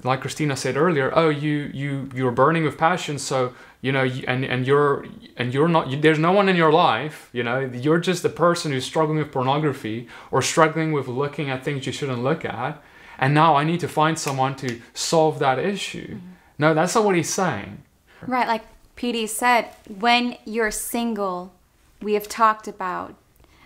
like 0.04 0.20
Christina 0.20 0.56
said 0.56 0.76
earlier, 0.76 1.10
oh, 1.14 1.28
you 1.28 1.70
you 1.72 2.10
you're 2.14 2.32
burning 2.32 2.64
with 2.64 2.78
passion, 2.78 3.18
so 3.18 3.54
you 3.80 3.92
know, 3.92 4.04
and 4.04 4.44
and 4.44 4.66
you're 4.66 5.06
and 5.36 5.52
you're 5.52 5.68
not. 5.68 5.88
You, 5.90 6.00
there's 6.00 6.18
no 6.18 6.32
one 6.32 6.48
in 6.48 6.56
your 6.56 6.72
life, 6.72 7.28
you 7.32 7.42
know. 7.42 7.60
You're 7.60 7.98
just 7.98 8.24
a 8.24 8.28
person 8.28 8.72
who's 8.72 8.84
struggling 8.84 9.18
with 9.18 9.32
pornography 9.32 10.08
or 10.30 10.42
struggling 10.42 10.92
with 10.92 11.08
looking 11.08 11.50
at 11.50 11.64
things 11.64 11.86
you 11.86 11.92
shouldn't 11.92 12.22
look 12.22 12.44
at, 12.44 12.82
and 13.18 13.34
now 13.34 13.56
I 13.56 13.64
need 13.64 13.80
to 13.80 13.88
find 13.88 14.18
someone 14.18 14.56
to 14.56 14.80
solve 14.94 15.38
that 15.38 15.58
issue. 15.58 16.14
Mm-hmm. 16.16 16.26
No, 16.58 16.74
that's 16.74 16.94
not 16.94 17.04
what 17.04 17.14
he's 17.14 17.32
saying. 17.32 17.82
Right, 18.26 18.48
like 18.48 18.64
PD 18.96 19.28
said, 19.28 19.70
when 19.86 20.36
you're 20.44 20.72
single, 20.72 21.52
we 22.00 22.14
have 22.14 22.28
talked 22.28 22.68
about 22.68 23.14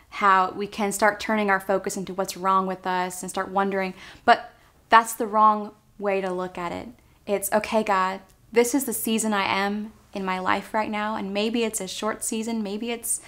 how 0.08 0.50
we 0.50 0.66
can 0.66 0.92
start 0.92 1.20
turning 1.20 1.50
our 1.50 1.60
focus 1.60 1.96
into 1.96 2.14
what's 2.14 2.36
wrong 2.36 2.66
with 2.66 2.86
us 2.86 3.22
and 3.22 3.30
start 3.30 3.48
wondering, 3.48 3.94
but 4.24 4.52
that's 4.88 5.14
the 5.14 5.26
wrong 5.26 5.72
way 5.98 6.20
to 6.20 6.30
look 6.30 6.58
at 6.58 6.72
it. 6.72 6.88
It's 7.26 7.50
okay, 7.52 7.82
God, 7.82 8.20
this 8.52 8.74
is 8.74 8.84
the 8.84 8.92
season 8.92 9.32
I 9.32 9.44
am 9.44 9.92
in 10.12 10.24
my 10.24 10.38
life 10.38 10.74
right 10.74 10.90
now, 10.90 11.16
and 11.16 11.32
maybe 11.32 11.64
it's 11.64 11.80
a 11.80 11.88
short 11.88 12.22
season, 12.22 12.62
maybe 12.62 12.90
it's 12.90 13.20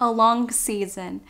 a 0.00 0.10
long 0.10 0.50
season. 0.50 1.20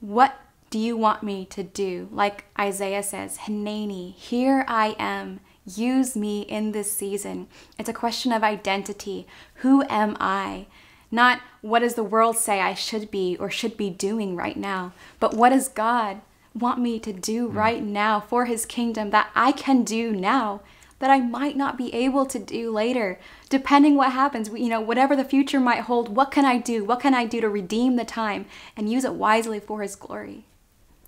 What 0.00 0.40
do 0.70 0.78
you 0.78 0.96
want 0.96 1.22
me 1.22 1.44
to 1.46 1.62
do? 1.62 2.08
Like 2.10 2.44
Isaiah 2.58 3.02
says, 3.02 3.38
Hineni, 3.38 4.14
here 4.14 4.64
I 4.68 4.96
am. 4.98 5.40
Use 5.66 6.16
me 6.16 6.42
in 6.42 6.72
this 6.72 6.90
season. 6.90 7.48
It's 7.78 7.88
a 7.88 7.94
question 7.94 8.32
of 8.32 8.42
identity. 8.42 9.26
Who 9.56 9.82
am 9.88 10.16
I? 10.18 10.66
Not 11.10 11.40
what 11.60 11.80
does 11.80 11.94
the 11.94 12.04
world 12.04 12.36
say 12.36 12.60
I 12.60 12.74
should 12.74 13.10
be 13.10 13.36
or 13.38 13.50
should 13.50 13.76
be 13.76 13.90
doing 13.90 14.36
right 14.36 14.56
now, 14.56 14.92
but 15.20 15.34
what 15.34 15.50
does 15.50 15.68
God 15.68 16.20
want 16.54 16.80
me 16.80 16.98
to 17.00 17.12
do 17.12 17.48
hmm. 17.48 17.56
right 17.56 17.82
now 17.82 18.20
for 18.20 18.44
his 18.44 18.66
kingdom 18.66 19.10
that 19.10 19.30
I 19.34 19.52
can 19.52 19.84
do 19.84 20.12
now 20.12 20.60
that 20.98 21.10
I 21.10 21.20
might 21.20 21.56
not 21.56 21.78
be 21.78 21.94
able 21.94 22.26
to 22.26 22.38
do 22.38 22.72
later, 22.72 23.20
depending 23.48 23.94
what 23.94 24.12
happens. 24.12 24.48
You 24.48 24.68
know, 24.68 24.80
whatever 24.80 25.14
the 25.14 25.24
future 25.24 25.60
might 25.60 25.82
hold, 25.82 26.08
what 26.08 26.30
can 26.30 26.44
I 26.44 26.58
do? 26.58 26.84
What 26.84 27.00
can 27.00 27.14
I 27.14 27.24
do 27.24 27.40
to 27.40 27.48
redeem 27.48 27.96
the 27.96 28.04
time 28.04 28.46
and 28.76 28.90
use 28.90 29.04
it 29.04 29.14
wisely 29.14 29.60
for 29.60 29.80
his 29.82 29.94
glory? 29.94 30.44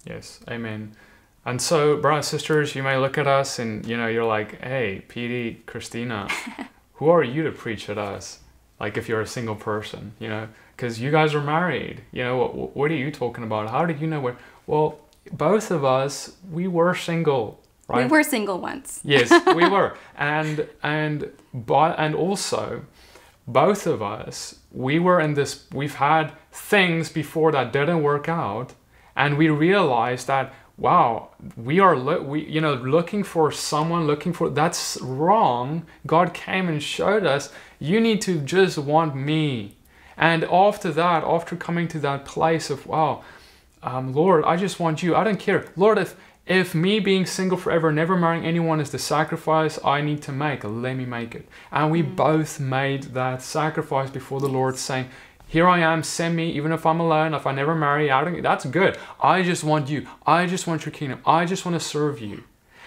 Yes, 0.04 0.40
amen. 0.48 0.94
And 1.44 1.60
so, 1.60 1.96
brothers 1.96 2.32
and 2.32 2.40
sisters, 2.40 2.74
you 2.74 2.82
may 2.82 2.96
look 2.98 3.18
at 3.18 3.26
us 3.26 3.58
and 3.58 3.84
you 3.86 3.96
know 3.96 4.06
you're 4.06 4.24
like, 4.24 4.62
"Hey, 4.62 5.04
PD, 5.08 5.64
Christina, 5.66 6.28
who 6.94 7.08
are 7.08 7.24
you 7.24 7.42
to 7.42 7.50
preach 7.50 7.88
at 7.88 7.98
us?" 7.98 8.40
Like 8.80 8.96
if 8.96 9.08
you're 9.08 9.20
a 9.20 9.26
single 9.26 9.56
person, 9.56 10.14
you 10.18 10.28
know, 10.28 10.48
because 10.74 10.98
you 10.98 11.10
guys 11.10 11.34
are 11.34 11.42
married. 11.42 12.00
You 12.12 12.24
know, 12.24 12.36
what, 12.38 12.76
what 12.76 12.90
are 12.90 12.96
you 12.96 13.10
talking 13.10 13.44
about? 13.44 13.68
How 13.70 13.84
did 13.84 14.00
you 14.00 14.06
know 14.06 14.20
what? 14.20 14.36
Well, 14.66 14.98
both 15.30 15.70
of 15.70 15.84
us, 15.84 16.36
we 16.50 16.66
were 16.66 16.94
single, 16.94 17.60
right? 17.88 18.04
We 18.04 18.10
were 18.10 18.22
single 18.22 18.58
once. 18.58 19.00
yes, 19.04 19.30
we 19.54 19.68
were, 19.68 19.96
and 20.16 20.66
and 20.82 21.30
but 21.52 21.96
and 21.98 22.14
also, 22.14 22.86
both 23.46 23.86
of 23.86 24.02
us, 24.02 24.60
we 24.72 24.98
were 24.98 25.20
in 25.20 25.34
this. 25.34 25.66
We've 25.72 25.96
had 25.96 26.32
things 26.50 27.10
before 27.10 27.52
that 27.52 27.72
didn't 27.72 28.02
work 28.02 28.28
out, 28.28 28.72
and 29.14 29.36
we 29.36 29.48
realized 29.50 30.26
that 30.28 30.54
wow 30.80 31.28
we 31.56 31.78
are 31.78 31.94
we 32.20 32.44
you 32.46 32.60
know 32.60 32.74
looking 32.74 33.22
for 33.22 33.52
someone 33.52 34.06
looking 34.06 34.32
for 34.32 34.50
that's 34.50 34.98
wrong 35.00 35.86
god 36.06 36.34
came 36.34 36.68
and 36.68 36.82
showed 36.82 37.24
us 37.24 37.52
you 37.78 38.00
need 38.00 38.20
to 38.20 38.40
just 38.40 38.76
want 38.78 39.14
me 39.14 39.76
and 40.16 40.42
after 40.44 40.90
that 40.90 41.22
after 41.22 41.54
coming 41.54 41.86
to 41.86 42.00
that 42.00 42.24
place 42.24 42.70
of 42.70 42.86
wow 42.86 43.22
um, 43.82 44.12
Lord, 44.12 44.44
I 44.44 44.56
just 44.56 44.78
want 44.78 45.02
you. 45.02 45.16
I 45.16 45.24
don't 45.24 45.38
care. 45.38 45.66
Lord, 45.76 45.98
if 45.98 46.16
if 46.46 46.74
me 46.74 46.98
being 46.98 47.26
single 47.26 47.56
forever, 47.56 47.92
never 47.92 48.16
marrying 48.16 48.44
anyone 48.44 48.80
is 48.80 48.90
the 48.90 48.98
sacrifice 48.98 49.78
I 49.84 50.00
need 50.00 50.20
to 50.22 50.32
make, 50.32 50.64
let 50.64 50.96
me 50.96 51.04
make 51.04 51.34
it. 51.36 51.48
And 51.70 51.92
we 51.92 52.02
mm. 52.02 52.16
both 52.16 52.58
made 52.58 53.14
that 53.14 53.40
sacrifice 53.40 54.10
before 54.10 54.40
the 54.40 54.48
Lord, 54.48 54.76
saying, 54.76 55.10
Here 55.50 55.66
I 55.66 55.80
am, 55.80 56.04
send 56.04 56.36
me, 56.36 56.52
even 56.52 56.70
if 56.70 56.86
I'm 56.86 57.00
alone, 57.00 57.34
if 57.34 57.44
I 57.44 57.50
never 57.50 57.74
marry, 57.74 58.08
I 58.08 58.22
don't, 58.22 58.40
that's 58.40 58.66
good. 58.66 58.96
I 59.20 59.42
just 59.42 59.64
want 59.64 59.90
you. 59.90 60.06
I 60.24 60.46
just 60.46 60.68
want 60.68 60.86
your 60.86 60.92
kingdom. 60.92 61.20
I 61.26 61.44
just 61.44 61.66
want 61.66 61.74
to 61.74 61.84
serve 61.84 62.20
you. 62.20 62.44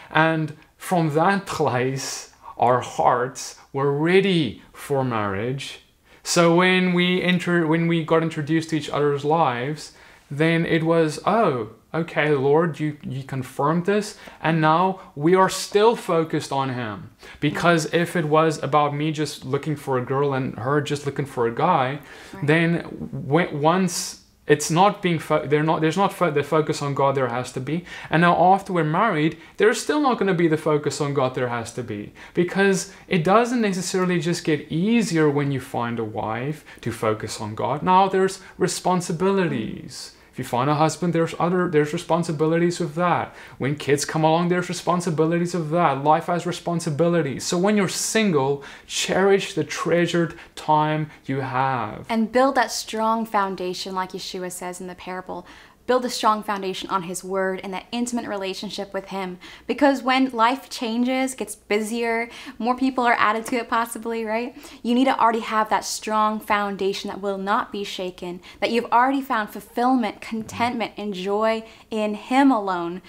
And 0.10 0.56
from 0.78 1.14
that 1.14 1.46
place, 1.46 2.32
our 2.58 2.80
hearts 2.80 3.60
were 3.74 3.92
ready 3.92 4.62
for 4.72 5.04
marriage. 5.04 5.82
So 6.24 6.56
when 6.56 6.94
we 6.94 7.22
enter, 7.22 7.68
when 7.68 7.88
we 7.88 8.06
got 8.06 8.24
introduced 8.24 8.70
to 8.70 8.78
each 8.78 8.90
other's 8.90 9.26
lives, 9.26 9.92
then 10.32 10.66
it 10.66 10.84
was, 10.84 11.20
oh, 11.26 11.72
okay, 11.94 12.32
Lord, 12.32 12.80
you, 12.80 12.98
you 13.04 13.24
confirmed 13.24 13.86
this, 13.86 14.18
and 14.42 14.60
now 14.60 15.00
we 15.16 15.36
are 15.36 15.50
still 15.50 15.96
focused 15.96 16.52
on 16.52 16.70
Him. 16.70 17.12
Because 17.40 17.94
if 17.94 18.16
it 18.16 18.26
was 18.26 18.62
about 18.62 18.96
me 18.96 19.12
just 19.12 19.46
looking 19.46 19.76
for 19.76 19.98
a 19.98 20.06
girl 20.06 20.34
and 20.34 20.58
her 20.58 20.82
just 20.82 21.06
looking 21.06 21.26
for 21.26 21.48
a 21.48 21.54
guy, 21.54 22.00
right. 22.34 22.48
then 22.48 23.10
once 23.12 24.24
it's 24.46 24.70
not 24.70 25.02
being 25.02 25.20
fo- 25.20 25.46
they're 25.48 25.64
not 25.64 25.80
there's 25.80 25.96
not 25.96 26.12
fo- 26.12 26.32
the 26.32 26.44
focus 26.44 26.82
on 26.82 26.94
God 26.94 27.16
there 27.16 27.30
has 27.30 27.52
to 27.54 27.62
be 27.62 27.86
and 28.10 28.22
now 28.22 28.36
after 28.54 28.74
we're 28.74 28.84
married 28.84 29.38
there's 29.58 29.82
still 29.82 30.02
not 30.02 30.16
going 30.16 30.28
to 30.28 30.34
be 30.34 30.48
the 30.48 30.58
focus 30.58 31.00
on 31.00 31.14
God 31.14 31.34
there 31.34 31.48
has 31.48 31.74
to 31.74 31.84
be 31.84 32.12
because 32.34 32.94
it 33.08 33.24
doesn't 33.24 33.62
necessarily 33.62 34.20
just 34.20 34.44
get 34.44 34.70
easier 34.70 35.30
when 35.30 35.52
you 35.52 35.62
find 35.62 35.98
a 35.98 36.04
wife 36.04 36.66
to 36.82 36.92
focus 36.92 37.40
on 37.40 37.56
God 37.56 37.84
now 37.84 38.10
there's 38.10 38.42
responsibilities 38.58 40.14
if 40.34 40.40
you 40.40 40.46
find 40.46 40.68
a 40.68 40.74
husband, 40.74 41.14
there's 41.14 41.36
other 41.38 41.70
there's 41.70 41.94
responsibilities 41.94 42.80
with 42.80 42.96
that. 42.96 43.36
When 43.60 43.76
kids 43.76 44.04
come 44.04 44.24
along, 44.24 44.50
there's 44.50 44.68
responsibilities 44.68 45.54
of 45.54 45.70
that. 45.70 46.04
Life 46.04 46.26
has 46.26 46.48
responsibilities. 46.48 47.44
So 47.44 47.56
when 47.56 47.78
you're 47.78 47.88
single, 47.88 48.64
cherish 48.88 49.54
the 49.54 49.64
treasured 49.64 50.34
time 50.56 51.12
you 51.28 51.42
have. 51.42 52.08
And 52.10 52.32
build 52.32 52.56
that 52.56 52.72
strong 52.72 53.28
foundation, 53.28 53.94
like 53.94 54.14
Yeshua 54.14 54.52
says 54.52 54.82
in 54.82 54.88
the 54.88 54.96
parable 54.96 55.46
build 55.86 56.06
a 56.06 56.10
strong 56.10 56.44
foundation 56.44 56.90
on 56.90 57.04
His 57.04 57.24
Word 57.24 57.60
and 57.64 57.74
that 57.74 57.86
intimate 57.92 58.28
relationship 58.28 58.94
with 58.94 59.10
Him. 59.10 59.38
Because 59.68 60.02
when 60.02 60.30
life 60.32 60.70
changes, 60.70 61.36
gets 61.36 61.56
busier, 61.56 62.30
more 62.58 62.76
people 62.76 63.04
are 63.04 63.16
added 63.18 63.46
to 63.48 63.58
it, 63.58 63.70
possibly, 63.70 64.24
right? 64.24 64.56
You 64.82 64.96
need 64.96 65.06
to 65.06 65.20
already 65.20 65.40
have 65.40 65.70
that 65.70 65.86
strong 65.86 66.40
foundation 66.40 67.10
that 67.10 67.22
will 67.22 67.38
not 67.38 67.72
be 67.72 67.84
shaken, 67.84 68.42
that 68.60 68.72
you've 68.72 68.92
already 68.92 69.22
found 69.22 69.50
fulfillment, 69.50 70.22
contentment, 70.22 70.94
and 70.98 71.14
joy 71.14 71.64
in 71.92 72.16
Him 72.16 72.52
alone 72.52 73.02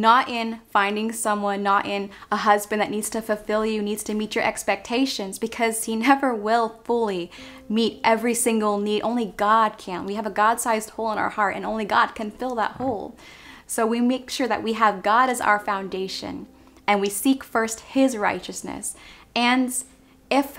not 0.00 0.28
in 0.28 0.60
finding 0.70 1.12
someone, 1.12 1.62
not 1.62 1.86
in 1.86 2.10
a 2.30 2.38
husband 2.38 2.80
that 2.80 2.90
needs 2.90 3.10
to 3.10 3.22
fulfill 3.22 3.64
you, 3.64 3.82
needs 3.82 4.02
to 4.04 4.14
meet 4.14 4.34
your 4.34 4.44
expectations, 4.44 5.38
because 5.38 5.84
he 5.84 5.96
never 6.08 6.34
will 6.34 6.80
fully 6.84 7.30
meet 7.68 8.00
every 8.02 8.34
single 8.34 8.78
need. 8.78 9.02
Only 9.02 9.34
God 9.36 9.78
can. 9.78 10.06
We 10.06 10.14
have 10.14 10.26
a 10.26 10.30
God 10.30 10.60
sized 10.60 10.90
hole 10.90 11.12
in 11.12 11.18
our 11.18 11.30
heart, 11.30 11.56
and 11.56 11.64
only 11.64 11.84
God 11.84 12.14
can 12.14 12.30
fill 12.30 12.54
that 12.56 12.72
hole. 12.72 13.16
So 13.66 13.86
we 13.86 14.00
make 14.00 14.30
sure 14.30 14.48
that 14.48 14.62
we 14.62 14.72
have 14.74 15.02
God 15.02 15.28
as 15.28 15.42
our 15.42 15.58
foundation 15.58 16.46
and 16.86 17.02
we 17.02 17.10
seek 17.10 17.44
first 17.44 17.80
his 17.80 18.16
righteousness. 18.16 18.96
And 19.36 19.72
if 20.30 20.58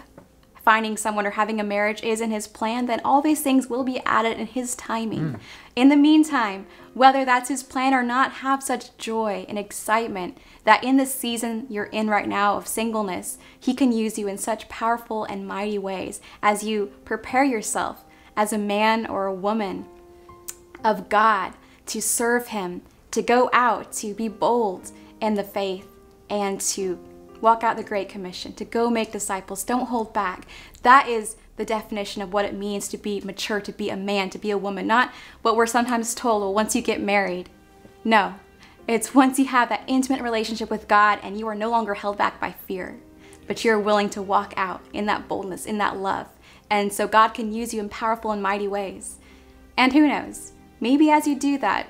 finding 0.70 0.96
someone 0.96 1.26
or 1.26 1.32
having 1.32 1.60
a 1.60 1.64
marriage 1.64 2.04
is 2.04 2.22
in 2.22 2.30
His 2.30 2.48
plan, 2.48 2.86
then 2.86 3.02
all 3.04 3.24
these 3.24 3.42
things 3.42 3.72
will 3.72 3.84
be 3.84 4.00
added 4.06 4.38
in 4.38 4.46
His 4.46 4.76
timing. 4.76 5.30
Hmm. 5.30 5.36
In 5.76 5.90
the 5.90 5.96
meantime, 5.96 6.68
whether 6.94 7.26
that's 7.26 7.50
His 7.50 7.64
plan 7.64 7.92
or 7.92 8.04
not, 8.04 8.44
have 8.44 8.62
such 8.62 8.96
joy 8.96 9.48
and 9.50 9.58
excitement 9.58 10.38
that 10.66 10.84
in 10.84 10.98
the 10.98 11.08
season 11.08 11.66
you're 11.72 11.86
in 11.86 12.08
right 12.08 12.28
now 12.28 12.56
of 12.56 12.68
singleness, 12.68 13.40
He 13.60 13.74
can 13.74 13.92
use 13.92 14.20
you 14.20 14.28
in 14.28 14.38
such 14.38 14.70
powerful 14.70 15.24
and 15.24 15.48
mighty 15.48 15.80
ways 15.80 16.22
as 16.44 16.64
you 16.64 16.92
prepare 17.04 17.44
yourself 17.44 18.06
as 18.38 18.54
a 18.54 18.60
man 18.60 19.08
or 19.08 19.26
a 19.26 19.34
woman 19.34 19.88
of 20.84 21.10
God 21.10 21.54
to 21.88 22.00
serve 22.00 22.50
Him, 22.50 22.84
to 23.10 23.24
go 23.24 23.50
out, 23.54 23.92
to 23.94 24.14
be 24.14 24.28
bold 24.28 24.92
in 25.20 25.34
the 25.34 25.44
faith, 25.44 25.88
and 26.30 26.62
to 26.62 27.00
walk 27.42 27.64
out 27.64 27.78
the 27.78 27.84
Great 27.84 28.10
Commission, 28.10 28.54
to 28.54 28.66
go 28.66 28.90
make 28.90 29.12
disciples. 29.12 29.64
Don't 29.64 29.88
hold 29.88 30.14
back. 30.14 30.46
That 30.84 31.08
is 31.08 31.36
the 31.56 31.66
definition 31.66 32.22
of 32.22 32.32
what 32.32 32.46
it 32.46 32.54
means 32.54 32.88
to 32.88 32.98
be 32.98 33.22
mature, 33.22 33.60
to 33.62 33.72
be 33.72 33.90
a 33.90 33.98
man, 33.98 34.30
to 34.30 34.38
be 34.38 34.52
a 34.52 34.58
woman. 34.58 34.88
Not 34.88 35.12
what 35.42 35.56
we're 35.56 35.66
sometimes 35.66 36.16
told, 36.16 36.42
well, 36.42 36.54
once 36.54 36.76
you 36.76 36.82
get 36.82 37.02
married. 37.02 37.50
No, 38.04 38.36
it's 38.88 39.14
once 39.14 39.38
you 39.38 39.46
have 39.46 39.70
that 39.70 39.84
intimate 39.86 40.22
relationship 40.22 40.72
with 40.72 40.88
God 40.88 41.20
and 41.22 41.38
you 41.38 41.48
are 41.48 41.56
no 41.56 41.70
longer 41.70 41.94
held 41.94 42.18
back 42.18 42.40
by 42.40 42.54
fear, 42.54 42.98
but 43.46 43.64
you're 43.64 43.80
willing 43.80 44.10
to 44.12 44.22
walk 44.22 44.54
out 44.58 44.82
in 44.94 45.06
that 45.08 45.28
boldness, 45.28 45.66
in 45.66 45.78
that 45.78 45.98
love. 45.98 46.28
And 46.70 46.92
so 46.94 47.08
God 47.08 47.30
can 47.30 47.54
use 47.54 47.74
you 47.74 47.82
in 47.82 47.90
powerful 47.90 48.32
and 48.32 48.42
mighty 48.42 48.68
ways. 48.68 49.18
And 49.78 49.94
who 49.94 50.08
knows, 50.08 50.54
maybe 50.80 51.10
as 51.10 51.28
you 51.28 51.38
do 51.38 51.58
that, 51.60 51.88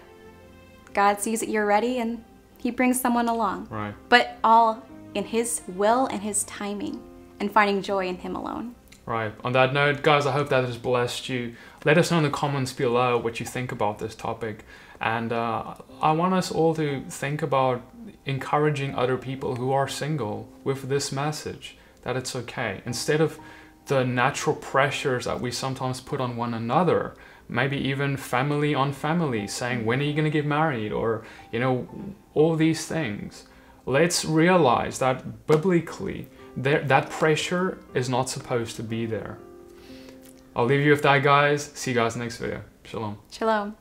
God 0.93 1.21
sees 1.21 1.39
that 1.39 1.49
you're 1.49 1.65
ready 1.65 1.99
and 1.99 2.23
He 2.57 2.71
brings 2.71 2.99
someone 2.99 3.29
along. 3.29 3.67
Right. 3.69 3.93
But 4.09 4.37
all 4.43 4.83
in 5.13 5.23
His 5.23 5.61
will 5.67 6.07
and 6.07 6.21
His 6.21 6.43
timing 6.45 7.01
and 7.39 7.51
finding 7.51 7.81
joy 7.81 8.07
in 8.07 8.17
Him 8.17 8.35
alone. 8.35 8.75
Right. 9.05 9.33
On 9.43 9.53
that 9.53 9.73
note, 9.73 10.03
guys, 10.03 10.27
I 10.27 10.31
hope 10.31 10.49
that 10.49 10.65
has 10.65 10.77
blessed 10.77 11.29
you. 11.29 11.55
Let 11.83 11.97
us 11.97 12.11
know 12.11 12.17
in 12.17 12.23
the 12.23 12.29
comments 12.29 12.73
below 12.73 13.17
what 13.17 13.39
you 13.39 13.45
think 13.45 13.71
about 13.71 13.97
this 13.97 14.13
topic. 14.13 14.65
And 15.01 15.31
uh, 15.31 15.75
I 15.99 16.11
want 16.11 16.35
us 16.35 16.51
all 16.51 16.75
to 16.75 17.03
think 17.09 17.41
about 17.41 17.81
encouraging 18.25 18.93
other 18.93 19.17
people 19.17 19.55
who 19.55 19.71
are 19.71 19.87
single 19.87 20.47
with 20.63 20.89
this 20.89 21.11
message 21.11 21.75
that 22.03 22.15
it's 22.15 22.35
okay. 22.35 22.81
Instead 22.85 23.19
of 23.19 23.39
the 23.87 24.03
natural 24.03 24.55
pressures 24.55 25.25
that 25.25 25.41
we 25.41 25.49
sometimes 25.49 26.01
put 26.01 26.21
on 26.21 26.37
one 26.37 26.53
another, 26.53 27.15
maybe 27.47 27.77
even 27.77 28.15
family 28.15 28.75
on 28.75 28.93
family, 28.93 29.47
saying, 29.47 29.85
when 29.85 30.01
are 30.01 30.03
you 30.03 30.13
going 30.13 30.25
to 30.25 30.29
get 30.29 30.45
married? 30.45 30.91
Or, 30.91 31.25
you 31.51 31.59
know, 31.59 31.87
all 32.35 32.55
these 32.55 32.85
things. 32.85 33.45
Let's 33.85 34.25
realize 34.25 34.99
that 34.99 35.47
biblically, 35.47 36.27
there, 36.55 36.81
that 36.83 37.09
pressure 37.09 37.79
is 37.93 38.09
not 38.09 38.29
supposed 38.29 38.75
to 38.77 38.83
be 38.83 39.05
there. 39.05 39.37
I'll 40.55 40.65
leave 40.65 40.81
you 40.81 40.91
with 40.91 41.03
that, 41.03 41.23
guys. 41.23 41.71
See 41.73 41.91
you 41.91 41.95
guys 41.95 42.15
next 42.15 42.37
video. 42.37 42.61
Shalom. 42.83 43.17
Shalom. 43.31 43.75